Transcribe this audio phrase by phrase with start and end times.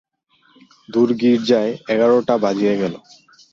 [0.89, 2.93] দূর গির্জায় এগারোটা বাজিয়া গেল।